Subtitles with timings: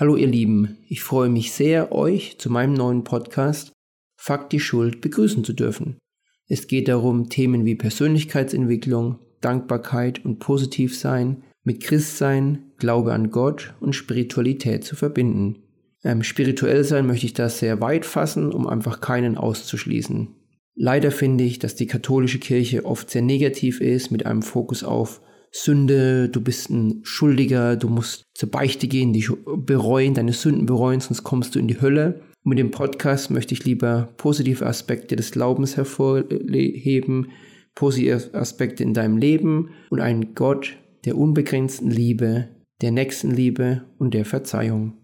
[0.00, 3.72] Hallo ihr Lieben, ich freue mich sehr, euch zu meinem neuen Podcast
[4.14, 5.98] Fakt die Schuld begrüßen zu dürfen.
[6.46, 13.96] Es geht darum, Themen wie Persönlichkeitsentwicklung, Dankbarkeit und Positivsein mit Christsein, Glaube an Gott und
[13.96, 15.64] Spiritualität zu verbinden.
[16.04, 20.28] Ähm, spirituell sein möchte ich das sehr weit fassen, um einfach keinen auszuschließen.
[20.76, 25.20] Leider finde ich, dass die katholische Kirche oft sehr negativ ist mit einem Fokus auf
[25.50, 31.00] Sünde, du bist ein Schuldiger, du musst zur Beichte gehen, dich bereuen, deine Sünden bereuen,
[31.00, 32.20] sonst kommst du in die Hölle.
[32.44, 37.30] Und mit dem Podcast möchte ich lieber positive Aspekte des Glaubens hervorheben,
[37.74, 42.48] positive Aspekte in deinem Leben und einen Gott der unbegrenzten Liebe,
[42.80, 45.02] der Nächstenliebe und der Verzeihung.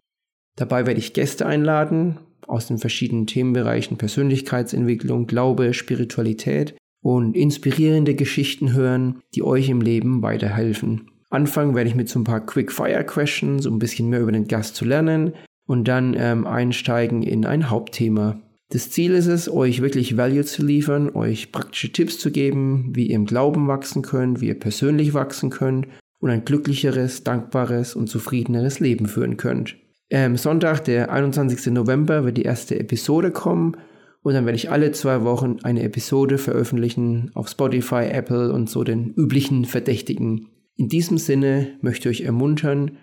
[0.57, 8.73] Dabei werde ich Gäste einladen aus den verschiedenen Themenbereichen Persönlichkeitsentwicklung, Glaube, Spiritualität und inspirierende Geschichten
[8.73, 11.11] hören, die euch im Leben weiterhelfen.
[11.29, 14.75] Anfangen werde ich mit so ein paar Quick-Fire-Questions, um ein bisschen mehr über den Gast
[14.75, 15.35] zu lernen
[15.67, 18.41] und dann ähm, einsteigen in ein Hauptthema.
[18.71, 23.09] Das Ziel ist es, euch wirklich Value zu liefern, euch praktische Tipps zu geben, wie
[23.09, 25.87] ihr im Glauben wachsen könnt, wie ihr persönlich wachsen könnt
[26.21, 29.77] und ein glücklicheres, dankbares und zufriedeneres Leben führen könnt.
[30.09, 31.71] Ähm, Sonntag, der 21.
[31.71, 33.77] November, wird die erste Episode kommen
[34.25, 38.83] und dann werde ich alle zwei Wochen eine Episode veröffentlichen auf Spotify, Apple und so
[38.83, 40.49] den üblichen Verdächtigen.
[40.77, 42.97] In diesem Sinne möchte ich euch ermuntern,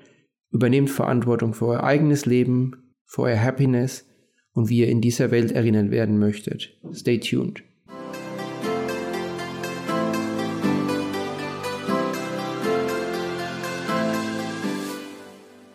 [0.50, 4.08] übernehmt Verantwortung für euer eigenes Leben, für euer Happiness
[4.54, 6.76] und wie ihr in dieser Welt erinnert werden möchtet.
[6.92, 7.64] Stay tuned.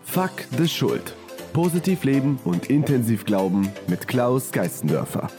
[0.03, 1.14] Fuck the Schuld.
[1.56, 5.30] Positiv leben und intensiv glauben mit Klaus Geistendörfer.